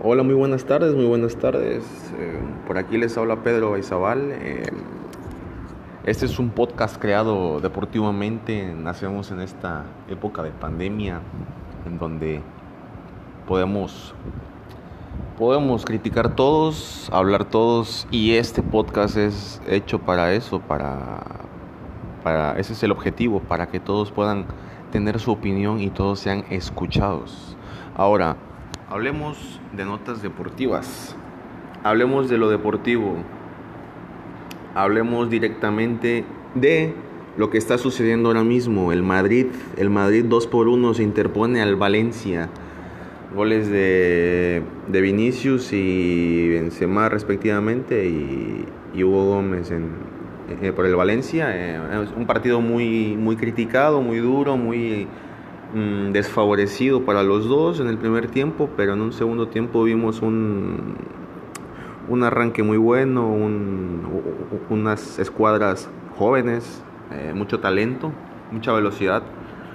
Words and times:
Hola, 0.00 0.22
muy 0.22 0.36
buenas 0.36 0.64
tardes, 0.64 0.94
muy 0.94 1.06
buenas 1.06 1.34
tardes. 1.34 1.82
Eh, 2.20 2.38
por 2.68 2.78
aquí 2.78 2.96
les 2.98 3.18
habla 3.18 3.42
Pedro 3.42 3.72
Baizabal. 3.72 4.30
Eh, 4.30 4.62
este 6.04 6.26
es 6.26 6.38
un 6.38 6.50
podcast 6.50 6.98
creado 6.98 7.58
deportivamente. 7.60 8.72
Nacemos 8.76 9.32
en 9.32 9.40
esta 9.40 9.86
época 10.08 10.44
de 10.44 10.50
pandemia 10.50 11.20
en 11.84 11.98
donde 11.98 12.42
podemos 13.48 14.14
podemos 15.36 15.84
criticar 15.84 16.36
todos, 16.36 17.10
hablar 17.12 17.44
todos 17.46 18.06
y 18.12 18.34
este 18.34 18.62
podcast 18.62 19.16
es 19.16 19.60
hecho 19.66 19.98
para 19.98 20.32
eso, 20.32 20.60
para 20.60 21.24
para 22.22 22.56
ese 22.56 22.72
es 22.74 22.84
el 22.84 22.92
objetivo, 22.92 23.40
para 23.40 23.66
que 23.66 23.80
todos 23.80 24.12
puedan 24.12 24.44
tener 24.92 25.18
su 25.18 25.32
opinión 25.32 25.80
y 25.80 25.90
todos 25.90 26.20
sean 26.20 26.44
escuchados. 26.50 27.56
Ahora, 27.96 28.36
Hablemos 28.90 29.60
de 29.76 29.84
notas 29.84 30.22
deportivas. 30.22 31.14
Hablemos 31.84 32.30
de 32.30 32.38
lo 32.38 32.48
deportivo. 32.48 33.16
Hablemos 34.74 35.28
directamente 35.28 36.24
de 36.54 36.94
lo 37.36 37.50
que 37.50 37.58
está 37.58 37.76
sucediendo 37.76 38.30
ahora 38.30 38.44
mismo. 38.44 38.90
El 38.90 39.02
Madrid, 39.02 39.48
el 39.76 39.90
Madrid 39.90 40.24
2 40.24 40.46
por 40.46 40.68
1 40.68 40.94
se 40.94 41.02
interpone 41.02 41.60
al 41.60 41.76
Valencia. 41.76 42.48
Goles 43.34 43.68
de, 43.68 44.62
de 44.86 45.00
Vinicius 45.02 45.70
y 45.74 46.48
Benzema 46.48 47.10
respectivamente 47.10 48.08
y, 48.08 48.64
Hugo 49.04 49.26
Gómez 49.26 49.70
en, 49.70 49.90
eh, 50.62 50.72
por 50.72 50.86
el 50.86 50.96
Valencia. 50.96 51.50
Eh, 51.52 51.78
un 52.16 52.26
partido 52.26 52.62
muy, 52.62 53.16
muy 53.18 53.36
criticado, 53.36 54.00
muy 54.00 54.16
duro, 54.16 54.56
muy 54.56 55.06
Mm, 55.74 56.12
desfavorecido 56.12 57.04
para 57.04 57.22
los 57.22 57.46
dos 57.46 57.78
en 57.78 57.88
el 57.88 57.98
primer 57.98 58.28
tiempo, 58.28 58.70
pero 58.74 58.94
en 58.94 59.02
un 59.02 59.12
segundo 59.12 59.48
tiempo 59.48 59.84
vimos 59.84 60.22
un, 60.22 60.96
un 62.08 62.24
arranque 62.24 62.62
muy 62.62 62.78
bueno, 62.78 63.28
unas 64.70 65.18
escuadras 65.18 65.90
jóvenes, 66.16 66.82
eh, 67.12 67.34
mucho 67.34 67.60
talento, 67.60 68.12
mucha 68.50 68.72
velocidad, 68.72 69.22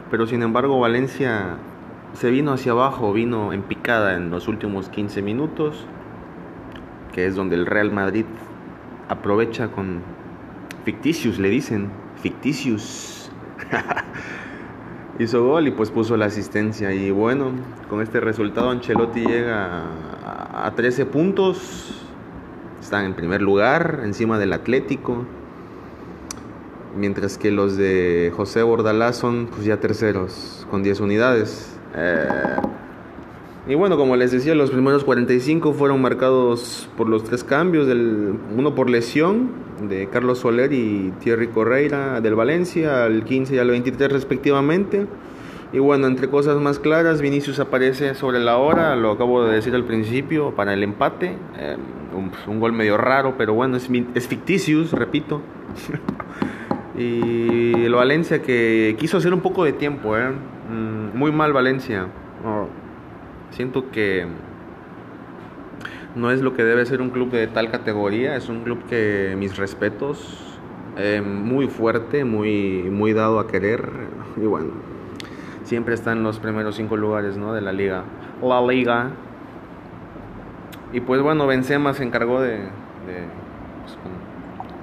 pero 0.10 0.26
sin 0.26 0.42
embargo 0.42 0.80
Valencia 0.80 1.58
se 2.14 2.32
vino 2.32 2.54
hacia 2.54 2.72
abajo, 2.72 3.14
vino 3.14 3.54
en 3.54 3.62
picada 3.62 4.16
en 4.16 4.32
los 4.32 4.48
últimos 4.48 4.90
15 4.90 5.22
minutos, 5.22 5.86
que 7.14 7.28
es 7.28 7.36
donde 7.36 7.56
el 7.56 7.68
Real 7.68 7.92
Madrid 7.92 8.26
aprovecha 9.10 9.68
con 9.68 10.02
ficticios, 10.86 11.38
le 11.38 11.50
dicen, 11.50 11.92
ficticios. 12.16 13.32
hizo 15.20 15.44
gol 15.44 15.68
y 15.68 15.72
pues 15.72 15.92
puso 15.92 16.18
la 16.18 16.26
asistencia. 16.26 16.94
Y 16.94 17.12
bueno, 17.12 17.52
con 17.90 18.02
este 18.02 18.20
resultado 18.20 18.70
Ancelotti 18.70 19.26
llega 19.26 19.84
a, 20.54 20.72
13 20.76 21.06
puntos. 21.06 22.00
Están 22.82 23.06
en 23.06 23.14
primer 23.14 23.42
lugar, 23.42 24.02
encima 24.04 24.38
del 24.40 24.54
Atlético. 24.54 25.26
Mientras 26.96 27.38
que 27.38 27.50
los 27.50 27.76
de 27.78 28.32
José 28.36 28.62
Bordalás 28.62 29.16
son 29.16 29.48
pues 29.48 29.66
ya 29.66 29.80
terceros, 29.80 30.68
con 30.70 30.84
10 30.84 31.00
unidades. 31.00 31.76
Eh, 31.96 32.28
y 33.68 33.76
bueno, 33.76 33.98
como 33.98 34.18
les 34.18 34.32
decía, 34.32 34.56
los 34.56 34.72
primeros 34.72 35.06
45 35.06 35.74
fueron 35.74 36.02
marcados 36.02 36.90
por 36.98 37.08
los 37.08 37.24
tres 37.24 37.46
cambios, 37.46 37.88
del, 37.88 38.36
uno 38.58 38.76
por 38.76 38.90
lesión 38.90 39.52
de 39.88 40.10
Carlos 40.10 40.40
Soler 40.40 40.74
y 40.74 41.14
Thierry 41.22 41.48
Correira 41.48 42.20
del 42.20 42.36
Valencia, 42.36 43.06
al 43.06 43.24
15 43.24 43.56
y 43.56 43.58
al 43.60 43.70
23 43.70 44.12
respectivamente. 44.12 45.08
Y 45.72 45.80
bueno, 45.80 46.08
entre 46.08 46.30
cosas 46.30 46.58
más 46.58 46.78
claras, 46.78 47.22
Vinicius 47.22 47.60
aparece 47.60 48.14
sobre 48.16 48.40
la 48.40 48.58
hora, 48.58 48.96
lo 48.96 49.12
acabo 49.12 49.44
de 49.44 49.56
decir 49.56 49.74
al 49.74 49.86
principio, 49.86 50.52
para 50.52 50.74
el 50.74 50.84
empate. 50.84 51.36
Eh, 51.58 51.78
un, 52.48 52.60
gol 52.60 52.74
medio 52.74 52.98
raro, 52.98 53.36
pero 53.38 53.54
bueno, 53.54 53.78
es, 53.78 53.90
es 54.14 54.28
ficticius, 54.28 54.92
repito. 54.92 55.42
y 56.98 57.86
el 57.86 57.94
Valencia 57.96 58.42
que 58.42 58.96
quiso 59.00 59.18
hacer 59.18 59.34
un 59.34 59.42
poco 59.42 59.64
de 59.64 59.74
tiempo, 59.74 60.16
eh. 60.18 60.30
mm, 60.30 61.18
muy 61.18 61.32
mal 61.32 61.54
Valencia. 61.54 62.08
Oh, 62.46 62.68
Siento 63.54 63.92
que 63.92 64.26
no 66.16 66.32
es 66.32 66.42
lo 66.42 66.56
que 66.56 66.64
debe 66.64 66.88
ser 66.88 67.04
un 67.04 67.12
club 67.12 67.30
de 67.30 67.46
tal 67.46 67.70
categoría, 67.70 68.36
es 68.36 68.50
un 68.50 68.64
club 68.64 68.84
que 68.90 69.36
mis 69.38 69.58
respetos, 69.58 70.58
eh, 70.98 71.22
muy 71.22 71.68
fuerte, 71.68 72.26
muy, 72.26 72.90
muy 72.90 73.14
dado 73.14 73.40
a 73.40 73.46
querer 73.46 73.92
y 74.38 74.46
bueno, 74.48 74.72
siempre 75.66 75.94
está 75.94 76.14
en 76.14 76.24
los 76.24 76.40
primeros 76.40 76.76
cinco 76.76 76.98
lugares 76.98 77.38
¿no? 77.38 77.54
de 77.54 77.62
la 77.62 77.72
liga. 77.72 78.06
La 78.42 78.60
liga. 78.60 79.12
Y 80.92 81.02
pues 81.02 81.22
bueno, 81.22 81.46
Benzema 81.46 81.94
se 81.94 82.04
encargó 82.04 82.42
de, 82.42 82.58
pues, 82.58 83.98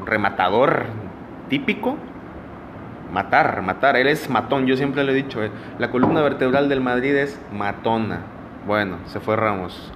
un 0.01 0.07
rematador 0.07 0.85
típico. 1.49 1.97
Matar, 3.13 3.63
matar, 3.63 3.97
él 3.97 4.07
es 4.07 4.31
matón, 4.31 4.67
yo 4.67 4.77
siempre 4.77 5.03
le 5.03 5.11
he 5.11 5.15
dicho, 5.17 5.43
eh, 5.43 5.51
la 5.81 5.91
columna 5.91 6.23
vertebral 6.23 6.69
del 6.69 6.81
Madrid 6.81 7.17
es 7.17 7.41
matona 7.53 8.21
bueno, 8.67 8.99
se 9.07 9.21
fue 9.21 9.37
Ramos. 9.37 9.93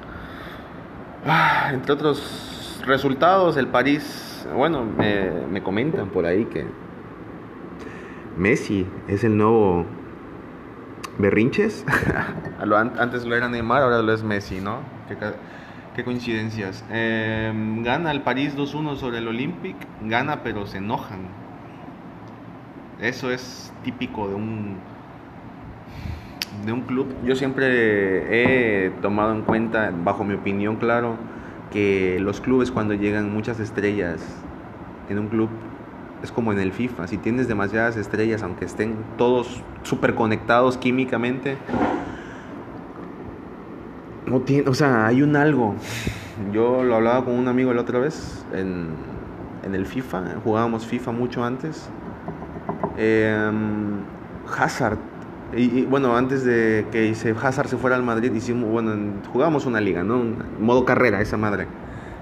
Ah, 1.26 1.70
entre 1.72 1.92
otros 1.92 2.82
resultados, 2.86 3.56
el 3.56 3.68
París, 3.68 4.46
bueno, 4.54 4.84
me, 4.84 5.62
comentan 5.62 6.08
por 6.08 6.26
ahí 6.26 6.44
que 6.46 6.66
Messi 8.36 8.86
es 9.08 9.24
el 9.24 9.36
nuevo 9.36 9.86
Berrinches. 11.18 11.84
Antes 12.98 13.24
lo 13.24 13.34
era 13.34 13.48
Neymar, 13.48 13.82
ahora 13.82 14.02
lo 14.02 14.12
es 14.12 14.22
Messi, 14.22 14.60
¿no? 14.60 14.78
Qué, 15.94 16.04
coincidencias. 16.04 16.84
Em, 16.90 17.82
gana 17.84 18.10
el 18.10 18.22
París 18.22 18.56
2-1 18.56 18.96
sobre 18.96 19.18
el 19.18 19.28
Olympic, 19.28 19.76
gana 20.02 20.42
pero 20.42 20.66
se 20.66 20.78
enojan. 20.78 21.28
Eso 23.00 23.30
es 23.30 23.72
típico 23.82 24.28
de 24.28 24.34
un 24.34 24.78
de 26.64 26.72
un 26.72 26.82
club, 26.82 27.14
yo 27.24 27.36
siempre 27.36 27.66
he 28.86 28.90
tomado 29.02 29.32
en 29.32 29.42
cuenta, 29.42 29.92
bajo 30.04 30.24
mi 30.24 30.34
opinión, 30.34 30.76
claro, 30.76 31.16
que 31.70 32.18
los 32.20 32.40
clubes 32.40 32.70
cuando 32.70 32.94
llegan 32.94 33.32
muchas 33.32 33.60
estrellas 33.60 34.20
en 35.08 35.18
un 35.18 35.28
club 35.28 35.48
es 36.22 36.32
como 36.32 36.52
en 36.52 36.58
el 36.58 36.72
FIFA, 36.72 37.06
si 37.06 37.18
tienes 37.18 37.48
demasiadas 37.48 37.96
estrellas, 37.96 38.42
aunque 38.42 38.64
estén 38.64 38.96
todos 39.18 39.62
súper 39.82 40.14
conectados 40.14 40.78
químicamente, 40.78 41.58
no 44.26 44.40
tiene, 44.40 44.68
o 44.68 44.74
sea, 44.74 45.06
hay 45.06 45.22
un 45.22 45.36
algo. 45.36 45.74
Yo 46.52 46.82
lo 46.82 46.96
hablaba 46.96 47.24
con 47.26 47.34
un 47.34 47.46
amigo 47.46 47.74
la 47.74 47.82
otra 47.82 47.98
vez 47.98 48.44
en, 48.54 48.88
en 49.64 49.74
el 49.74 49.84
FIFA, 49.84 50.36
jugábamos 50.42 50.86
FIFA 50.86 51.12
mucho 51.12 51.44
antes. 51.44 51.90
Em, 52.96 54.00
Hazard 54.58 54.98
y, 55.56 55.82
bueno, 55.86 56.16
antes 56.16 56.44
de 56.44 56.86
que 56.90 57.14
Hazard 57.42 57.68
se 57.68 57.76
fuera 57.76 57.96
al 57.96 58.02
Madrid, 58.02 58.32
hicimos, 58.32 58.70
bueno, 58.70 58.94
jugábamos 59.32 59.66
una 59.66 59.80
liga, 59.80 60.02
¿no? 60.02 60.22
modo 60.60 60.84
carrera, 60.84 61.20
esa 61.20 61.36
madre. 61.36 61.66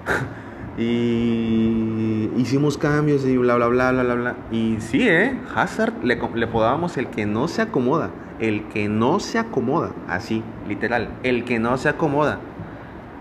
y 0.77 2.29
hicimos 2.37 2.77
cambios 2.77 3.25
y 3.25 3.37
bla, 3.37 3.55
bla, 3.55 3.67
bla, 3.67 3.91
bla, 3.91 4.03
bla, 4.03 4.15
bla. 4.15 4.35
Y 4.51 4.77
sí, 4.79 5.07
¿eh? 5.07 5.39
Hazard 5.55 6.03
le, 6.03 6.19
le 6.35 6.47
podábamos 6.47 6.97
el 6.97 7.07
que 7.07 7.25
no 7.25 7.47
se 7.47 7.61
acomoda. 7.61 8.09
El 8.39 8.67
que 8.69 8.89
no 8.89 9.19
se 9.19 9.39
acomoda. 9.39 9.91
Así, 10.07 10.43
literal. 10.67 11.09
El 11.23 11.45
que 11.45 11.59
no 11.59 11.77
se 11.77 11.89
acomoda. 11.89 12.39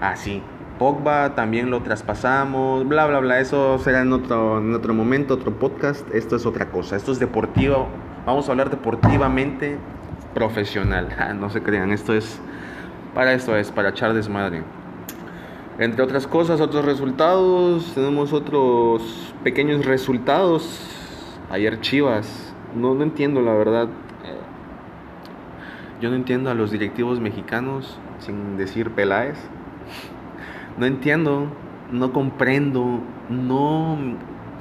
Así. 0.00 0.42
Pogba 0.78 1.34
también 1.34 1.70
lo 1.70 1.82
traspasamos, 1.82 2.88
bla, 2.88 3.06
bla, 3.06 3.20
bla. 3.20 3.40
Eso 3.40 3.78
será 3.78 4.02
en 4.02 4.12
otro, 4.12 4.58
en 4.58 4.74
otro 4.74 4.94
momento, 4.94 5.34
otro 5.34 5.52
podcast. 5.58 6.08
Esto 6.12 6.36
es 6.36 6.46
otra 6.46 6.70
cosa. 6.70 6.96
Esto 6.96 7.12
es 7.12 7.20
deportivo. 7.20 7.88
Vamos 8.26 8.48
a 8.48 8.52
hablar 8.52 8.70
deportivamente 8.70 9.78
profesional. 10.34 11.09
Ah, 11.19 11.34
no 11.34 11.50
se 11.50 11.62
crean, 11.62 11.93
esto 11.93 12.15
es 12.15 12.41
para 13.15 13.34
esto 13.34 13.56
es 13.56 13.70
para 13.70 13.91
echar 13.91 14.15
desmadre. 14.15 14.62
Entre 15.78 16.03
otras 16.03 16.27
cosas, 16.27 16.60
otros 16.60 16.84
resultados, 16.84 17.92
tenemos 17.95 18.33
otros 18.33 19.03
pequeños 19.42 19.84
resultados. 19.84 20.80
Ayer 21.51 21.80
Chivas, 21.80 22.54
no, 22.74 22.95
no 22.95 23.03
entiendo 23.03 23.41
la 23.41 23.53
verdad. 23.54 23.89
Eh, 24.24 24.39
yo 26.01 26.10
no 26.10 26.16
entiendo 26.16 26.51
a 26.51 26.54
los 26.54 26.71
directivos 26.71 27.21
mexicanos, 27.21 27.98
sin 28.18 28.56
decir 28.56 28.91
Peláez. 28.91 29.39
No 30.78 30.86
entiendo, 30.86 31.47
no 31.91 32.12
comprendo, 32.12 33.01
no, 33.28 33.98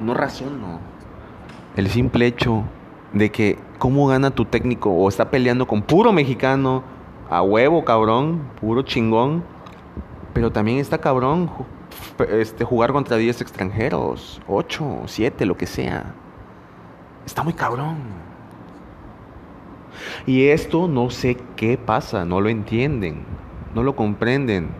no 0.00 0.14
razono. 0.14 0.80
El 1.76 1.88
simple 1.88 2.26
hecho 2.26 2.64
de 3.12 3.30
que 3.30 3.58
cómo 3.78 4.06
gana 4.06 4.30
tu 4.30 4.44
técnico 4.44 4.90
o 4.90 5.08
está 5.08 5.30
peleando 5.30 5.66
con 5.66 5.82
puro 5.82 6.12
mexicano, 6.12 6.82
a 7.28 7.42
huevo, 7.42 7.84
cabrón, 7.84 8.42
puro 8.60 8.82
chingón, 8.82 9.44
pero 10.32 10.50
también 10.50 10.78
está 10.78 10.98
cabrón 10.98 11.50
este, 12.30 12.64
jugar 12.64 12.92
contra 12.92 13.16
10 13.16 13.40
extranjeros, 13.40 14.40
8, 14.48 15.02
7, 15.06 15.46
lo 15.46 15.56
que 15.56 15.66
sea. 15.66 16.14
Está 17.26 17.42
muy 17.42 17.52
cabrón. 17.52 17.96
Y 20.26 20.46
esto 20.48 20.88
no 20.88 21.10
sé 21.10 21.36
qué 21.56 21.78
pasa, 21.78 22.24
no 22.24 22.40
lo 22.40 22.48
entienden, 22.48 23.24
no 23.74 23.82
lo 23.82 23.94
comprenden. 23.94 24.70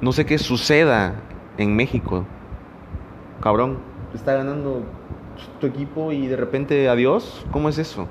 No 0.00 0.12
sé 0.12 0.24
qué 0.24 0.38
suceda 0.38 1.14
en 1.58 1.76
México. 1.76 2.24
Cabrón, 3.40 3.78
está 4.14 4.34
ganando 4.34 4.82
tu 5.60 5.66
equipo 5.66 6.12
y 6.12 6.26
de 6.26 6.36
repente 6.36 6.88
adiós. 6.88 7.44
¿Cómo 7.50 7.68
es 7.68 7.78
eso? 7.78 8.06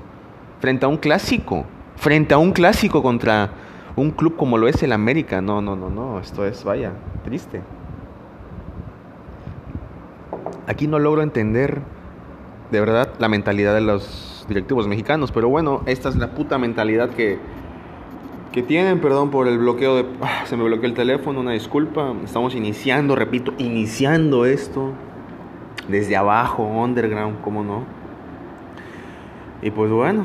Frente 0.60 0.84
a 0.84 0.88
un 0.88 0.96
clásico. 0.96 1.64
Frente 1.96 2.34
a 2.34 2.38
un 2.38 2.52
clásico 2.52 3.02
contra 3.02 3.50
un 3.96 4.10
club 4.10 4.36
como 4.36 4.58
lo 4.58 4.68
es 4.68 4.82
el 4.82 4.92
América. 4.92 5.40
No, 5.40 5.60
no, 5.60 5.76
no, 5.76 5.90
no. 5.90 6.20
Esto 6.20 6.46
es, 6.46 6.64
vaya, 6.64 6.92
triste. 7.24 7.62
Aquí 10.66 10.86
no 10.86 10.98
logro 10.98 11.22
entender 11.22 11.80
de 12.70 12.80
verdad 12.80 13.12
la 13.18 13.28
mentalidad 13.28 13.74
de 13.74 13.80
los 13.80 14.46
directivos 14.48 14.86
mexicanos. 14.86 15.32
Pero 15.32 15.48
bueno, 15.48 15.82
esta 15.86 16.08
es 16.08 16.16
la 16.16 16.30
puta 16.30 16.58
mentalidad 16.58 17.10
que, 17.10 17.38
que 18.52 18.62
tienen. 18.62 19.00
Perdón 19.00 19.30
por 19.30 19.48
el 19.48 19.58
bloqueo 19.58 19.96
de... 19.96 20.06
Ah, 20.22 20.44
se 20.46 20.56
me 20.56 20.64
bloqueó 20.64 20.86
el 20.86 20.94
teléfono, 20.94 21.40
una 21.40 21.52
disculpa. 21.52 22.14
Estamos 22.24 22.54
iniciando, 22.54 23.16
repito, 23.16 23.52
iniciando 23.58 24.44
esto. 24.44 24.92
Desde 25.90 26.16
abajo, 26.16 26.62
underground, 26.62 27.40
¿cómo 27.42 27.64
no? 27.64 27.84
Y 29.62 29.70
pues 29.70 29.90
bueno, 29.90 30.24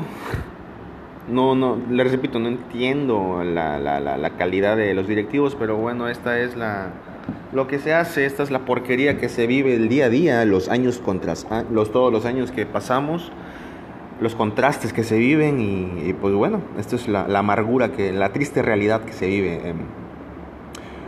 no, 1.28 1.54
no, 1.54 1.78
les 1.90 2.10
repito, 2.10 2.38
no 2.38 2.48
entiendo 2.48 3.42
la, 3.44 3.78
la, 3.78 4.00
la, 4.00 4.30
calidad 4.30 4.76
de 4.76 4.94
los 4.94 5.06
directivos, 5.08 5.56
pero 5.58 5.76
bueno, 5.76 6.08
esta 6.08 6.38
es 6.38 6.56
la, 6.56 6.90
lo 7.52 7.66
que 7.66 7.78
se 7.78 7.92
hace, 7.92 8.26
esta 8.26 8.42
es 8.42 8.50
la 8.50 8.60
porquería 8.60 9.18
que 9.18 9.28
se 9.28 9.46
vive 9.46 9.74
el 9.74 9.88
día 9.88 10.06
a 10.06 10.08
día, 10.08 10.44
los 10.44 10.68
años 10.68 10.98
contras, 10.98 11.46
ah, 11.50 11.64
los, 11.70 11.90
todos 11.90 12.12
los 12.12 12.24
años 12.24 12.50
que 12.50 12.64
pasamos, 12.64 13.32
los 14.20 14.34
contrastes 14.34 14.92
que 14.92 15.04
se 15.04 15.18
viven 15.18 15.60
y, 15.60 16.12
pues 16.14 16.32
bueno, 16.34 16.60
esto 16.78 16.96
es 16.96 17.08
la, 17.08 17.24
amargura, 17.24 17.92
que, 17.92 18.12
la 18.12 18.32
triste 18.32 18.62
realidad 18.62 19.02
que 19.02 19.12
se 19.12 19.26
vive 19.26 19.68
en, 19.68 19.76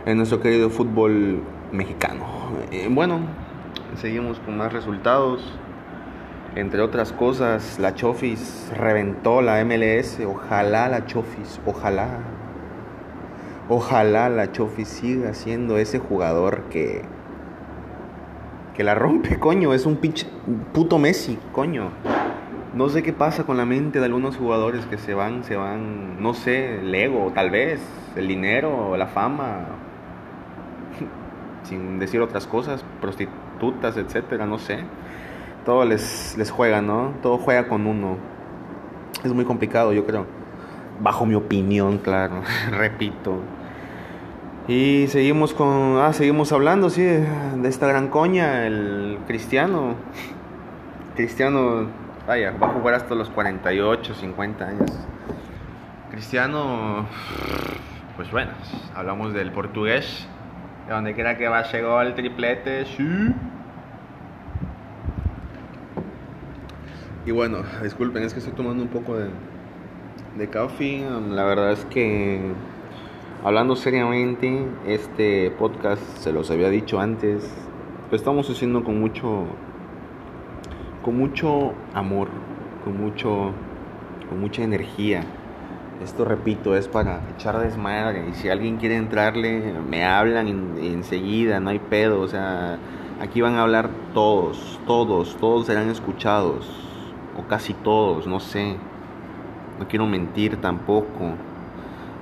en 0.05 0.17
nuestro 0.17 0.41
querido 0.41 0.69
fútbol 0.69 1.41
mexicano. 1.71 2.25
Eh, 2.71 2.87
bueno, 2.91 3.21
seguimos 3.95 4.39
con 4.39 4.57
más 4.57 4.73
resultados. 4.73 5.53
Entre 6.55 6.81
otras 6.81 7.11
cosas, 7.13 7.79
la 7.79 7.93
Chofis 7.93 8.71
reventó 8.75 9.41
la 9.41 9.63
MLS. 9.63 10.19
Ojalá 10.25 10.89
la 10.89 11.05
Chofis, 11.05 11.59
ojalá 11.65 12.19
Ojalá 13.71 14.29
la 14.29 14.51
Chofi 14.51 14.83
siga 14.83 15.35
siendo 15.35 15.77
ese 15.77 15.99
jugador 15.99 16.63
que 16.71 17.03
que 18.73 18.83
la 18.83 18.95
rompe, 18.95 19.37
coño, 19.37 19.75
es 19.75 19.85
un 19.85 19.97
pinche 19.97 20.25
puto 20.73 20.97
Messi, 20.97 21.37
coño. 21.51 21.89
No 22.73 22.89
sé 22.89 23.03
qué 23.03 23.13
pasa 23.13 23.43
con 23.43 23.57
la 23.57 23.65
mente 23.65 23.99
de 23.99 24.05
algunos 24.05 24.37
jugadores 24.37 24.87
que 24.87 24.97
se 24.97 25.13
van, 25.13 25.43
se 25.43 25.55
van, 25.55 26.19
no 26.19 26.33
sé, 26.33 26.79
el 26.79 26.95
ego, 26.95 27.31
tal 27.35 27.51
vez, 27.51 27.79
el 28.15 28.27
dinero, 28.27 28.97
la 28.97 29.05
fama, 29.05 29.65
sin 31.63 31.99
decir 31.99 32.21
otras 32.21 32.47
cosas, 32.47 32.83
prostitutas, 33.59 33.97
etcétera, 33.97 34.45
no 34.45 34.57
sé. 34.57 34.79
Todo 35.65 35.85
les, 35.85 36.35
les 36.37 36.49
juega, 36.49 36.81
¿no? 36.81 37.13
Todo 37.21 37.37
juega 37.37 37.67
con 37.67 37.85
uno. 37.85 38.17
Es 39.23 39.33
muy 39.33 39.45
complicado, 39.45 39.93
yo 39.93 40.05
creo. 40.05 40.25
Bajo 41.01 41.25
mi 41.25 41.35
opinión, 41.35 41.97
claro, 41.97 42.41
repito. 42.71 43.39
Y 44.67 45.07
seguimos 45.07 45.53
con, 45.53 45.97
ah, 45.97 46.13
seguimos 46.13 46.51
hablando, 46.51 46.89
sí, 46.89 47.03
de 47.03 47.67
esta 47.67 47.87
gran 47.87 48.07
coña, 48.07 48.65
el 48.65 49.17
Cristiano. 49.27 49.95
Cristiano, 51.15 51.87
vaya, 52.27 52.51
va 52.51 52.67
a 52.67 52.73
jugar 52.73 52.93
hasta 52.93 53.15
los 53.15 53.29
48, 53.29 54.13
50 54.13 54.65
años. 54.65 54.91
Cristiano, 56.11 57.07
pues 58.15 58.31
bueno, 58.31 58.51
hablamos 58.95 59.33
del 59.33 59.51
portugués, 59.51 60.27
de 60.87 60.93
donde 60.93 61.13
quiera 61.13 61.37
que 61.37 61.47
va 61.47 61.63
llegó 61.63 62.01
el 62.01 62.13
triplete, 62.13 62.85
sí. 62.85 63.33
Y 67.29 67.31
bueno, 67.31 67.59
disculpen, 67.83 68.23
es 68.23 68.33
que 68.33 68.39
estoy 68.39 68.55
tomando 68.55 68.81
un 68.81 68.89
poco 68.89 69.15
de, 69.15 69.29
de 70.35 70.49
coffee. 70.49 71.05
La 71.29 71.43
verdad 71.43 71.73
es 71.73 71.85
que 71.85 72.41
Hablando 73.43 73.75
seriamente, 73.75 74.65
este 74.87 75.51
podcast, 75.51 76.01
se 76.17 76.33
los 76.33 76.49
había 76.49 76.69
dicho 76.69 76.99
antes, 76.99 77.47
lo 78.09 78.17
estamos 78.17 78.49
haciendo 78.49 78.83
con 78.83 78.99
mucho, 78.99 79.45
con 81.03 81.19
mucho 81.19 81.73
amor, 81.93 82.29
con 82.83 82.99
mucho, 82.99 83.51
con 84.27 84.39
mucha 84.41 84.63
energía. 84.63 85.21
Esto, 86.03 86.25
repito, 86.25 86.75
es 86.75 86.87
para 86.87 87.21
echar 87.35 87.59
desmadre. 87.59 88.27
Y 88.27 88.33
si 88.33 88.49
alguien 88.49 88.77
quiere 88.77 88.95
entrarle, 88.95 89.71
me 89.87 90.03
hablan 90.03 90.47
enseguida, 90.81 91.59
no 91.59 91.69
hay 91.69 91.79
pedo. 91.79 92.21
O 92.21 92.27
sea, 92.27 92.79
aquí 93.21 93.39
van 93.39 93.53
a 93.53 93.61
hablar 93.61 93.91
todos, 94.15 94.79
todos, 94.87 95.37
todos 95.37 95.67
serán 95.67 95.89
escuchados. 95.89 96.88
O 97.37 97.47
casi 97.47 97.73
todos, 97.73 98.27
no 98.27 98.39
sé. 98.39 98.75
No 99.79 99.87
quiero 99.87 100.05
mentir 100.05 100.57
tampoco. 100.57 101.33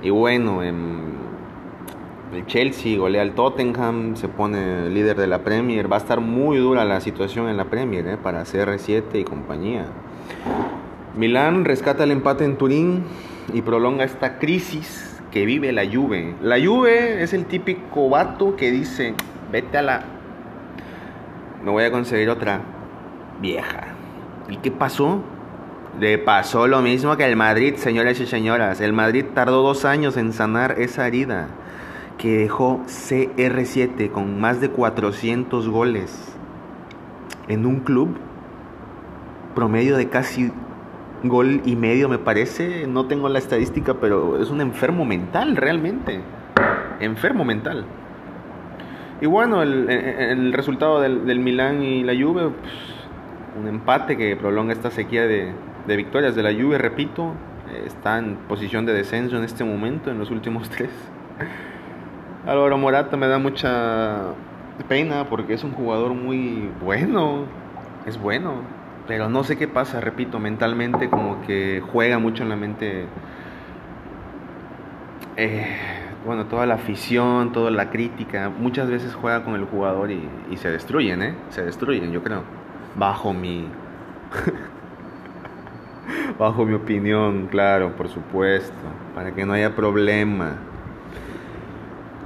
Y 0.02 0.10
bueno, 0.10 0.62
en 0.62 1.16
el 2.34 2.46
Chelsea 2.46 2.98
golea 2.98 3.22
al 3.22 3.34
Tottenham, 3.34 4.16
se 4.16 4.28
pone 4.28 4.90
líder 4.90 5.18
de 5.18 5.28
la 5.28 5.40
Premier. 5.40 5.92
Va 5.92 5.98
a 5.98 6.00
estar 6.00 6.20
muy 6.20 6.58
dura 6.58 6.86
la 6.86 7.02
situación 7.02 7.50
en 7.50 7.58
la 7.58 7.66
Premier 7.66 8.08
¿eh? 8.08 8.18
para 8.18 8.44
CR7 8.44 9.04
y 9.16 9.24
compañía. 9.24 9.86
Milán 11.16 11.66
rescata 11.66 12.04
el 12.04 12.12
empate 12.12 12.46
en 12.46 12.58
Turín 12.58 13.04
y 13.54 13.62
prolonga 13.62 14.04
esta 14.04 14.38
crisis 14.38 15.20
que 15.32 15.46
vive 15.46 15.72
la 15.72 15.84
Juve. 15.86 16.36
La 16.42 16.58
Juve 16.64 17.24
es 17.24 17.34
el 17.34 17.46
típico 17.46 18.10
vato 18.10 18.56
que 18.56 18.72
dice, 18.72 19.16
vete 19.52 19.78
a 19.78 19.82
la... 19.82 20.04
Me 21.64 21.72
voy 21.72 21.86
a 21.86 21.92
conseguir 21.92 22.30
otra 22.30 22.62
vieja. 23.42 23.97
¿Y 24.50 24.58
qué 24.58 24.72
pasó? 24.72 25.22
Le 26.00 26.18
pasó 26.18 26.68
lo 26.68 26.82
mismo 26.82 27.18
que 27.18 27.26
el 27.26 27.36
Madrid, 27.36 27.76
señores 27.76 28.20
y 28.20 28.26
señoras. 28.26 28.82
El 28.82 28.94
Madrid 28.94 29.26
tardó 29.34 29.64
dos 29.64 29.84
años 29.84 30.16
en 30.16 30.32
sanar 30.32 30.76
esa 30.80 31.08
herida 31.08 31.48
que 32.18 32.38
dejó 32.38 32.82
CR7 32.86 34.12
con 34.12 34.40
más 34.40 34.62
de 34.62 34.70
400 34.70 35.68
goles 35.70 36.36
en 37.48 37.66
un 37.66 37.80
club 37.82 38.18
promedio 39.56 39.98
de 39.98 40.10
casi 40.10 40.52
gol 41.24 41.62
y 41.66 41.76
medio 41.76 42.10
me 42.10 42.20
parece, 42.20 42.86
no 42.88 43.06
tengo 43.06 43.30
la 43.30 43.40
estadística, 43.40 43.96
pero 43.96 44.42
es 44.42 44.50
un 44.50 44.62
enfermo 44.62 45.04
mental 45.04 45.56
realmente, 45.56 46.22
enfermo 47.00 47.44
mental. 47.44 47.86
Y 49.20 49.26
bueno, 49.26 49.64
el, 49.64 50.54
resultado 50.54 51.02
del, 51.02 51.26
del, 51.26 51.40
Milán 51.40 51.82
y 51.82 52.04
la 52.04 52.14
Juve, 52.14 52.50
pues, 52.50 52.97
un 53.60 53.68
empate 53.68 54.18
que 54.18 54.36
prolonga 54.36 54.74
esta 54.74 54.92
sequía 54.92 55.28
de, 55.28 55.52
de 55.88 55.96
victorias 55.96 56.36
de 56.36 56.44
la 56.44 56.52
Juve, 56.52 56.78
repito, 56.78 57.34
está 57.86 58.18
en 58.18 58.36
posición 58.48 58.86
de 58.86 58.94
descenso 58.94 59.38
en 59.38 59.44
este 59.44 59.64
momento, 59.64 60.12
en 60.12 60.20
los 60.20 60.32
últimos 60.32 60.70
tres. 60.70 60.90
Álvaro 62.46 62.78
Morata 62.78 63.18
me 63.18 63.28
da 63.28 63.40
mucha 63.40 64.34
pena 64.88 65.26
porque 65.30 65.54
es 65.54 65.64
un 65.64 65.72
jugador 65.72 66.14
muy 66.14 66.70
bueno, 66.84 67.46
es 68.06 68.18
bueno, 68.20 68.62
pero 69.08 69.30
no 69.30 69.44
sé 69.44 69.58
qué 69.58 69.68
pasa, 69.68 70.00
repito, 70.00 70.40
mentalmente 70.40 71.10
como 71.10 71.42
que 71.42 71.82
juega 71.92 72.20
mucho 72.20 72.44
en 72.44 72.50
la 72.50 72.56
mente, 72.56 73.06
eh, 75.36 75.66
bueno, 76.26 76.46
toda 76.46 76.66
la 76.66 76.76
afición, 76.76 77.52
toda 77.52 77.72
la 77.72 77.90
crítica, 77.90 78.50
muchas 78.50 78.90
veces 78.90 79.14
juega 79.14 79.44
con 79.44 79.56
el 79.56 79.66
jugador 79.66 80.12
y, 80.12 80.30
se 80.58 80.70
destruyen, 80.70 81.22
¿eh? 81.22 81.36
Se 81.50 81.64
destruyen, 81.64 82.12
yo 82.12 82.24
creo, 82.24 82.44
bajo 82.98 83.34
mi... 83.34 83.68
Bajo 86.40 86.66
mi 86.66 86.74
opinión, 86.74 87.48
claro, 87.50 87.96
por 87.96 88.10
supuesto, 88.10 88.74
para 89.16 89.34
que 89.34 89.46
no 89.46 89.54
haya 89.54 89.76
problema. 89.76 90.58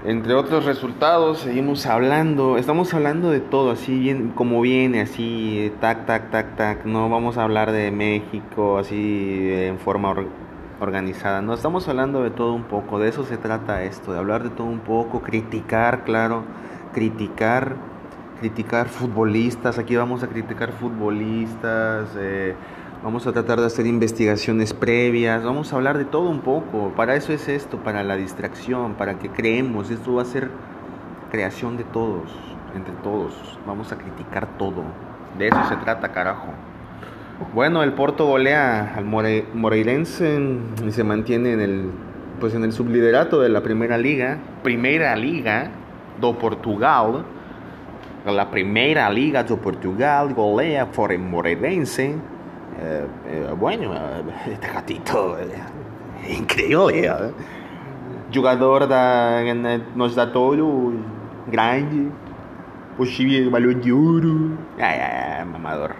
Entre 0.03 0.33
otros 0.33 0.65
resultados, 0.65 1.39
seguimos 1.39 1.85
hablando, 1.85 2.57
estamos 2.57 2.93
hablando 2.93 3.29
de 3.29 3.39
todo, 3.39 3.71
así 3.71 3.97
bien, 3.97 4.31
como 4.31 4.59
viene, 4.61 5.01
así, 5.01 5.71
tac, 5.79 6.05
tac, 6.05 6.29
tac, 6.29 6.55
tac. 6.57 6.85
No 6.85 7.09
vamos 7.09 7.37
a 7.37 7.43
hablar 7.43 7.71
de 7.71 7.91
México 7.91 8.77
así 8.77 9.49
en 9.51 9.79
forma 9.79 10.13
organizada, 10.81 11.41
no, 11.43 11.53
estamos 11.53 11.87
hablando 11.87 12.23
de 12.23 12.31
todo 12.31 12.53
un 12.53 12.63
poco, 12.63 12.97
de 12.97 13.07
eso 13.07 13.23
se 13.23 13.37
trata 13.37 13.83
esto, 13.83 14.13
de 14.13 14.19
hablar 14.19 14.43
de 14.43 14.49
todo 14.49 14.65
un 14.65 14.79
poco, 14.79 15.21
criticar, 15.21 16.03
claro, 16.03 16.43
criticar, 16.91 17.75
criticar 18.41 18.89
futbolistas, 18.89 19.79
aquí 19.79 19.95
vamos 19.95 20.23
a 20.23 20.27
criticar 20.27 20.73
futbolistas, 20.73 22.09
eh, 22.17 22.55
Vamos 23.03 23.25
a 23.25 23.31
tratar 23.31 23.59
de 23.59 23.65
hacer 23.65 23.87
investigaciones 23.87 24.75
previas, 24.75 25.43
vamos 25.43 25.73
a 25.73 25.75
hablar 25.75 25.97
de 25.97 26.05
todo 26.05 26.29
un 26.29 26.41
poco. 26.41 26.93
Para 26.95 27.15
eso 27.15 27.33
es 27.33 27.47
esto, 27.47 27.77
para 27.77 28.03
la 28.03 28.15
distracción, 28.15 28.93
para 28.93 29.17
que 29.17 29.29
creemos. 29.29 29.89
Esto 29.89 30.13
va 30.13 30.21
a 30.21 30.25
ser 30.25 30.51
creación 31.31 31.77
de 31.77 31.83
todos, 31.83 32.31
entre 32.75 32.93
todos. 33.01 33.33
Vamos 33.65 33.91
a 33.91 33.97
criticar 33.97 34.55
todo. 34.59 34.83
De 35.39 35.47
eso 35.47 35.57
se 35.67 35.77
trata, 35.77 36.11
carajo. 36.11 36.49
Bueno, 37.55 37.81
el 37.81 37.93
Porto 37.93 38.27
golea 38.27 38.93
al 38.95 39.05
Moreirense 39.05 40.39
y 40.85 40.91
se 40.91 41.03
mantiene 41.03 41.53
en 41.53 41.59
el, 41.59 41.89
pues 42.39 42.53
en 42.53 42.63
el 42.63 42.71
subliderato 42.71 43.41
de 43.41 43.49
la 43.49 43.63
Primera 43.63 43.97
Liga. 43.97 44.37
Primera 44.61 45.15
Liga, 45.15 45.71
do 46.19 46.37
Portugal, 46.37 47.25
la 48.25 48.45
primeira 48.45 49.09
liga 49.09 49.43
do 49.43 49.57
Portugal, 49.57 50.33
golea 50.33 50.85
fora 50.85 51.17
Moreirense. 51.17 52.15
Eh, 52.79 53.07
eh, 53.27 53.53
bueno, 53.57 53.93
eh, 53.93 54.23
este 54.53 54.67
gatito 54.67 55.37
é 55.37 56.33
incrível. 56.33 56.89
É. 56.89 57.31
Jogador 58.31 58.87
da, 58.87 59.41
nos 59.95 60.15
dá 60.15 60.25
todo 60.25 60.93
grande, 61.47 62.11
possível 62.95 63.49
valor 63.49 63.75
de 63.75 63.91
ouro. 63.91 64.57
É, 64.77 65.41
é, 65.41 65.45
mamador. 65.45 65.95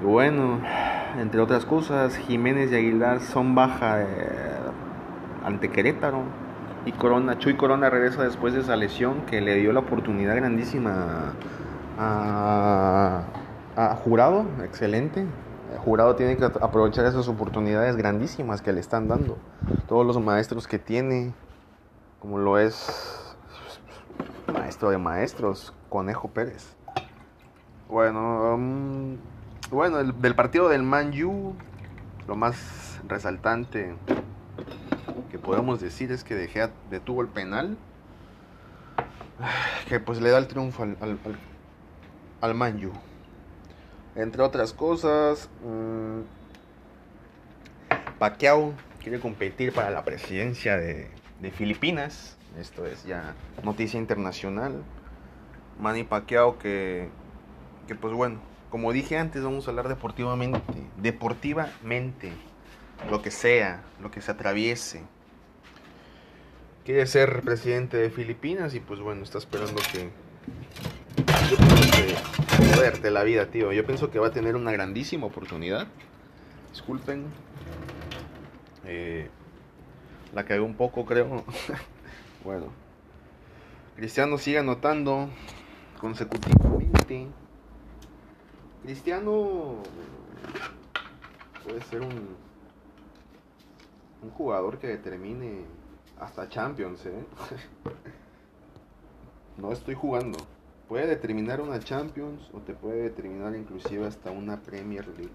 Y 0.00 0.04
bueno, 0.04 0.60
entre 1.18 1.40
otras 1.40 1.64
cosas, 1.64 2.16
Jiménez 2.16 2.70
y 2.70 2.76
Aguilar 2.76 3.20
son 3.20 3.56
baja 3.56 4.06
ante 5.44 5.68
Querétaro. 5.68 6.22
Y 6.88 6.92
Corona, 6.92 7.38
Chuy 7.38 7.54
Corona 7.54 7.90
regresa 7.90 8.22
después 8.22 8.54
de 8.54 8.60
esa 8.60 8.74
lesión 8.74 9.26
que 9.26 9.42
le 9.42 9.56
dio 9.56 9.74
la 9.74 9.80
oportunidad 9.80 10.34
grandísima 10.34 11.34
a, 11.98 13.24
Jurado. 14.02 14.46
Excelente. 14.64 15.26
Jurado 15.84 16.16
tiene 16.16 16.38
que 16.38 16.46
aprovechar 16.46 17.04
esas 17.04 17.28
oportunidades 17.28 17.94
grandísimas 17.96 18.62
que 18.62 18.72
le 18.72 18.80
están 18.80 19.06
dando. 19.06 19.36
Todos 19.86 20.06
los 20.06 20.18
maestros 20.18 20.66
que 20.66 20.78
tiene, 20.78 21.34
como 22.20 22.38
lo 22.38 22.58
es 22.58 23.36
maestro 24.50 24.88
de 24.88 24.96
maestros, 24.96 25.74
Conejo 25.90 26.28
Pérez. 26.28 26.74
Bueno, 27.90 28.54
um, 28.54 29.18
bueno, 29.70 30.02
del 30.04 30.34
partido 30.34 30.70
del 30.70 30.84
Man 30.84 31.12
U, 31.22 31.52
lo 32.26 32.34
más 32.34 32.98
resaltante 33.06 33.94
que 35.30 35.38
podemos 35.38 35.80
decir 35.80 36.12
es 36.12 36.24
que 36.24 36.34
De 36.34 36.70
detuvo 36.90 37.22
el 37.22 37.28
penal, 37.28 37.76
que 39.88 40.00
pues 40.00 40.20
le 40.20 40.30
da 40.30 40.38
el 40.38 40.48
triunfo 40.48 40.82
al, 40.82 40.96
al, 41.00 41.18
al, 42.40 42.54
Man 42.54 42.84
U. 42.84 42.92
Entre 44.16 44.42
otras 44.42 44.72
cosas, 44.72 45.48
mmm, 45.64 46.20
Pacquiao 48.18 48.72
quiere 49.00 49.20
competir 49.20 49.72
para 49.72 49.90
la 49.90 50.04
presidencia 50.04 50.76
de, 50.76 51.08
de 51.40 51.50
Filipinas. 51.50 52.36
Esto 52.58 52.86
es 52.86 53.04
ya 53.04 53.34
noticia 53.62 53.98
internacional. 53.98 54.82
Manny 55.78 56.02
Pacquiao 56.02 56.58
que, 56.58 57.08
que 57.86 57.94
pues 57.94 58.12
bueno, 58.12 58.40
como 58.70 58.92
dije 58.92 59.16
antes, 59.16 59.42
vamos 59.42 59.66
a 59.66 59.70
hablar 59.70 59.88
deportivamente. 59.88 60.60
Deportivamente. 60.96 62.32
Lo 63.10 63.22
que 63.22 63.30
sea, 63.30 63.82
lo 64.00 64.10
que 64.10 64.20
se 64.20 64.30
atraviese. 64.30 65.02
Quiere 66.84 67.06
ser 67.06 67.42
presidente 67.42 67.96
de 67.96 68.10
Filipinas 68.10 68.74
y 68.74 68.80
pues 68.80 69.00
bueno, 69.00 69.22
está 69.22 69.38
esperando 69.38 69.80
que... 69.92 70.10
Yo 71.50 71.56
pienso 71.56 71.90
que... 71.90 73.10
La 73.10 73.22
vida, 73.22 73.46
tío. 73.46 73.72
Yo 73.72 73.84
pienso 73.84 74.10
que 74.10 74.18
va 74.18 74.28
a 74.28 74.30
tener 74.30 74.54
una 74.54 74.72
grandísima 74.72 75.26
oportunidad. 75.26 75.88
Disculpen. 76.70 77.26
Eh, 78.84 79.28
la 80.34 80.44
cagué 80.44 80.60
un 80.60 80.74
poco, 80.74 81.04
creo. 81.04 81.44
bueno. 82.44 82.66
Cristiano 83.96 84.38
sigue 84.38 84.58
anotando 84.58 85.28
consecutivamente. 86.00 87.26
Cristiano 88.84 89.82
puede 91.64 91.82
ser 91.82 92.02
un, 92.02 92.36
un 94.22 94.30
jugador 94.30 94.78
que 94.78 94.88
determine 94.88 95.64
hasta 96.18 96.48
Champions, 96.48 97.06
¿eh? 97.06 97.24
no 99.56 99.72
estoy 99.72 99.94
jugando. 99.94 100.38
Puede 100.88 101.06
determinar 101.06 101.60
una 101.60 101.78
Champions 101.78 102.48
o 102.52 102.60
te 102.60 102.72
puede 102.72 103.02
determinar 103.02 103.54
inclusive 103.54 104.06
hasta 104.06 104.30
una 104.30 104.60
Premier 104.62 105.06
League. 105.08 105.32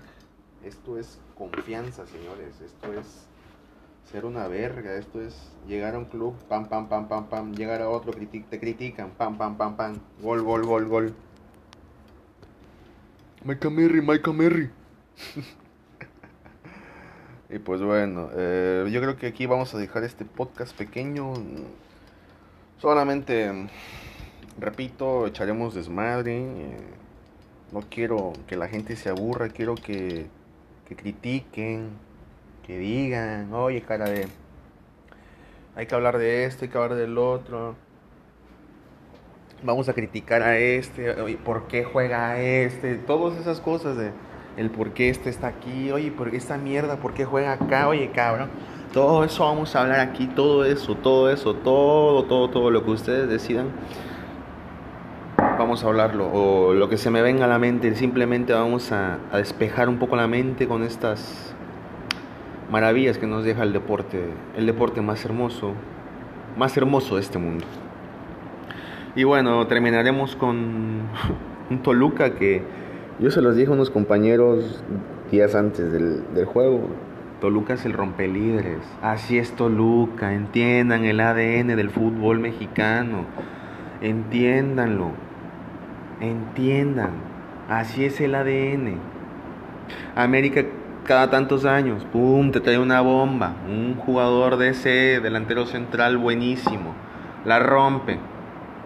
Esto 0.63 0.98
es 0.98 1.20
confianza, 1.38 2.08
señores. 2.08 2.60
Esto 2.62 2.94
es 2.94 3.28
ser 4.12 4.25
una 4.25 4.48
verga. 4.48 4.96
Esto 4.96 5.22
es 5.22 5.36
llegar 5.68 5.94
a 5.94 6.00
un 6.00 6.06
club, 6.06 6.36
pam, 6.50 6.68
pam, 6.68 6.90
pam, 6.90 7.08
pam, 7.08 7.28
pam. 7.28 7.54
Llegar 7.54 7.82
a 7.82 7.90
otro, 7.90 8.13
te 8.13 8.60
critican, 8.60 9.12
pam, 9.12 9.38
pam, 9.38 9.58
pam, 9.58 9.75
pam. 9.75 10.00
Gol, 10.22 10.42
gol, 10.42 10.66
gol, 10.66 10.88
gol. 10.88 11.13
Mike 13.44 13.70
Merry, 13.70 14.02
Mike 14.02 14.32
Merry. 14.32 14.72
y 17.54 17.60
pues 17.60 17.82
bueno, 17.82 18.30
eh, 18.36 18.90
yo 18.92 19.00
creo 19.00 19.16
que 19.16 19.28
aquí 19.28 19.46
vamos 19.46 19.76
a 19.76 19.78
dejar 19.78 20.04
este 20.04 20.26
podcast 20.26 20.76
pequeño. 20.76 21.34
Solamente, 22.80 23.70
repito, 24.60 25.28
echaremos 25.28 25.76
desmadre. 25.76 26.44
No 27.72 27.82
quiero 27.82 28.34
que 28.48 28.58
la 28.58 28.68
gente 28.68 28.96
se 28.96 29.10
aburra, 29.10 29.50
quiero 29.50 29.76
que, 29.76 30.26
que 30.88 30.96
critiquen, 30.96 31.90
que 32.66 32.80
digan, 32.80 33.54
oye 33.54 33.82
cara 33.82 34.10
de... 34.10 34.28
Hay 35.76 35.86
que 35.86 35.94
hablar 35.94 36.18
de 36.18 36.46
esto, 36.46 36.66
hay 36.66 36.72
que 36.72 36.78
hablar 36.78 36.96
del 36.96 37.18
otro 37.18 37.76
vamos 39.64 39.88
a 39.88 39.94
criticar 39.94 40.42
a 40.42 40.58
este, 40.58 41.14
por 41.38 41.68
qué 41.68 41.86
juega 41.86 42.32
a 42.32 42.42
este, 42.42 42.96
todas 42.96 43.40
esas 43.40 43.62
cosas 43.62 43.96
de 43.98 44.12
el 44.58 44.70
por 44.70 44.92
qué 44.92 45.10
este 45.10 45.30
está 45.30 45.48
aquí, 45.48 45.92
oye, 45.92 46.12
por 46.12 46.32
qué 46.32 46.38
esta 46.38 46.58
mierda, 46.58 46.98
por 46.98 47.14
qué 47.14 47.26
juega 47.26 47.54
acá, 47.54 47.88
oye, 47.88 48.12
cabrón. 48.12 48.50
Todo 48.92 49.24
eso 49.24 49.44
vamos 49.44 49.76
a 49.76 49.82
hablar 49.82 50.00
aquí, 50.00 50.28
todo 50.28 50.66
eso, 50.66 50.96
todo 50.96 51.32
eso, 51.32 51.56
todo, 51.56 52.26
todo, 52.26 52.50
todo 52.50 52.70
lo 52.70 52.86
que 52.86 52.92
ustedes 52.92 53.28
decidan. 53.28 53.70
Vamos 55.38 55.84
a 55.84 55.88
hablarlo, 55.88 56.30
o 56.32 56.74
lo 56.74 56.90
que 56.90 56.98
se 56.98 57.10
me 57.10 57.22
venga 57.22 57.46
a 57.46 57.48
la 57.48 57.58
mente, 57.58 57.94
simplemente 57.96 58.54
vamos 58.54 58.92
a, 58.92 59.18
a 59.32 59.38
despejar 59.38 59.90
un 59.90 59.98
poco 59.98 60.16
la 60.16 60.28
mente 60.28 60.68
con 60.68 60.84
estas 60.84 61.56
maravillas 62.70 63.18
que 63.18 63.28
nos 63.28 63.44
deja 63.44 63.64
el 63.64 63.74
deporte, 63.74 64.24
el 64.56 64.66
deporte 64.66 65.02
más 65.02 65.26
hermoso, 65.26 65.74
más 66.58 66.78
hermoso 66.78 67.16
de 67.16 67.22
este 67.22 67.40
mundo. 67.40 67.66
Y 69.16 69.24
bueno, 69.24 69.66
terminaremos 69.68 70.36
con 70.36 71.02
un 71.70 71.84
Toluca 71.84 72.36
que 72.36 72.64
yo 73.20 73.32
se 73.32 73.41
los 73.41 73.55
dije 73.55 73.70
a 73.70 73.74
unos 73.74 73.89
compañeros 73.89 74.84
días 75.32 75.55
antes 75.55 75.91
del, 75.91 76.46
juego. 76.46 76.89
Toluca 77.41 77.74
es 77.74 77.86
el 77.86 77.93
rompelíderes. 77.93 78.79
Así 79.01 79.38
es 79.38 79.51
Toluca. 79.51 80.34
Entiendan 80.34 81.05
el 81.05 81.20
ADN 81.20 81.75
del 81.75 81.89
fútbol 81.89 82.39
mexicano. 82.39 83.25
Entiéndanlo. 84.01 85.12
Entiendan. 86.22 87.12
Así 87.70 88.05
es 88.05 88.22
el 88.22 88.36
ADN. 88.36 88.98
América 90.15 90.63
cada 91.05 91.29
tantos 91.29 91.65
años, 91.65 92.05
pum, 92.13 92.51
te 92.51 92.62
trae 92.62 92.77
una 92.77 93.01
bomba. 93.01 93.55
Un 93.67 93.96
jugador 93.96 94.58
de 94.58 94.70
ese 94.70 95.20
delantero 95.22 95.65
central 95.65 96.17
buenísimo. 96.17 96.96
La 97.46 97.60
rompe 97.60 98.20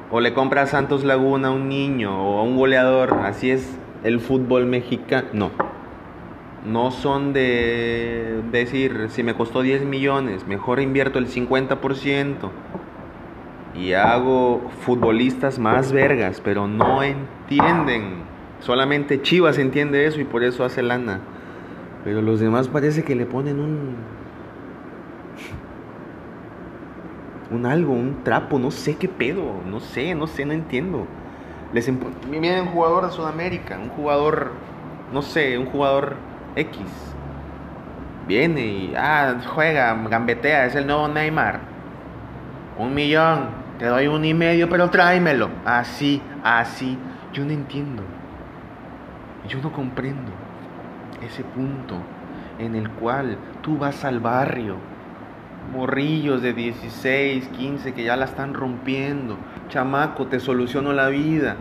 o 0.09 0.19
le 0.19 0.33
compra 0.33 0.63
a 0.63 0.67
Santos 0.67 1.03
Laguna 1.03 1.49
a 1.49 1.51
un 1.51 1.69
niño 1.69 2.23
o 2.23 2.39
a 2.39 2.43
un 2.43 2.57
goleador. 2.57 3.13
Así 3.23 3.51
es 3.51 3.77
el 4.03 4.19
fútbol 4.19 4.65
mexicano. 4.65 5.27
No. 5.33 5.51
No 6.65 6.91
son 6.91 7.33
de 7.33 8.41
decir, 8.51 9.07
si 9.09 9.23
me 9.23 9.35
costó 9.35 9.61
10 9.61 9.85
millones, 9.85 10.45
mejor 10.47 10.81
invierto 10.81 11.17
el 11.17 11.27
50% 11.27 12.49
y 13.73 13.93
hago 13.93 14.69
futbolistas 14.81 15.59
más 15.59 15.91
vergas, 15.91 16.41
pero 16.43 16.67
no 16.67 17.03
entienden. 17.03 18.23
Solamente 18.59 19.21
Chivas 19.21 19.59
entiende 19.59 20.07
eso 20.07 20.19
y 20.19 20.25
por 20.25 20.43
eso 20.43 20.65
hace 20.65 20.81
lana. 20.81 21.21
Pero 22.03 22.21
los 22.21 22.39
demás 22.39 22.67
parece 22.67 23.03
que 23.03 23.15
le 23.15 23.25
ponen 23.25 23.59
un 23.59 23.95
un 27.49 27.65
algo, 27.65 27.93
un 27.93 28.23
trapo, 28.23 28.59
no 28.59 28.71
sé 28.71 28.95
qué 28.95 29.07
pedo, 29.07 29.61
no 29.69 29.79
sé, 29.79 30.15
no 30.15 30.27
sé, 30.27 30.45
no 30.45 30.53
entiendo. 30.53 31.07
Les 31.73 31.91
miren 32.29 32.61
un 32.61 32.67
jugador 32.67 33.05
de 33.05 33.11
Sudamérica, 33.11 33.77
un 33.77 33.89
jugador, 33.89 34.51
no 35.11 35.21
sé, 35.21 35.57
un 35.57 35.65
jugador 35.65 36.15
X. 36.55 36.79
Viene 38.27 38.61
y, 38.61 38.93
ah, 38.95 39.35
juega, 39.53 39.93
gambetea, 40.09 40.65
es 40.65 40.75
el 40.75 40.87
nuevo 40.87 41.07
Neymar. 41.07 41.59
Un 42.77 42.93
millón, 42.93 43.49
te 43.79 43.85
doy 43.85 44.07
un 44.07 44.23
y 44.23 44.33
medio, 44.33 44.69
pero 44.69 44.89
tráemelo. 44.89 45.49
Así, 45.65 46.21
así. 46.43 46.97
Yo 47.33 47.43
no 47.45 47.51
entiendo. 47.51 48.03
Yo 49.47 49.59
no 49.61 49.71
comprendo 49.71 50.31
ese 51.21 51.43
punto 51.43 51.95
en 52.59 52.75
el 52.75 52.89
cual 52.91 53.37
tú 53.61 53.77
vas 53.77 54.03
al 54.05 54.19
barrio 54.19 54.75
morrillos 55.71 56.41
de 56.41 56.53
16, 56.53 57.47
15 57.49 57.93
que 57.93 58.03
ya 58.03 58.15
la 58.15 58.25
están 58.25 58.53
rompiendo. 58.53 59.37
Chamaco, 59.69 60.27
te 60.27 60.39
soluciono 60.39 60.93
la 60.93 61.09
vida. 61.09 61.55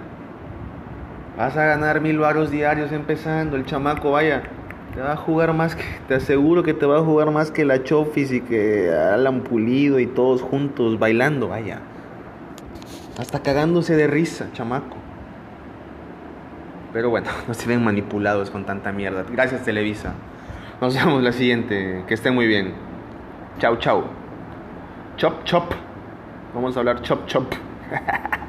Vas 1.37 1.57
a 1.57 1.65
ganar 1.65 2.01
mil 2.01 2.19
varos 2.19 2.51
diarios 2.51 2.93
empezando. 2.93 3.57
El 3.57 3.67
chamaco, 3.67 4.13
vaya, 4.13 4.43
te 4.95 5.01
va 5.01 5.13
a 5.13 5.17
jugar 5.17 5.53
más 5.53 5.77
que, 5.77 5.85
te 6.09 6.15
aseguro 6.15 6.63
que 6.63 6.73
te 6.73 6.87
va 6.87 6.99
a 6.99 7.03
jugar 7.03 7.31
más 7.31 7.51
que 7.51 7.65
la 7.65 7.85
Chofis 7.85 8.33
y 8.33 8.41
que 8.41 8.91
Alan 8.91 9.43
Pulido 9.43 10.01
y 10.01 10.07
todos 10.07 10.41
juntos 10.41 10.99
bailando, 10.99 11.49
vaya. 11.49 11.81
Hasta 13.19 13.43
cagándose 13.43 13.97
de 13.97 14.07
risa, 14.07 14.49
chamaco. 14.53 14.97
Pero 16.93 17.11
bueno, 17.11 17.29
nos 17.49 17.59
tienen 17.59 17.85
manipulados 17.85 18.51
con 18.51 18.65
tanta 18.65 18.93
mierda. 18.93 19.25
Gracias, 19.31 19.65
Televisa. 19.65 20.15
Nos 20.81 20.95
vemos 20.95 21.23
la 21.23 21.33
siguiente. 21.33 22.05
Que 22.07 22.15
estén 22.15 22.35
muy 22.35 22.47
bien. 22.47 22.86
Chau, 23.59 23.77
chau. 23.77 24.05
Chop, 25.17 25.45
chop. 25.45 25.75
Vamos 26.53 26.77
a 26.77 26.81
hablar 26.81 27.03
chop, 27.03 27.27
chop. 27.27 27.55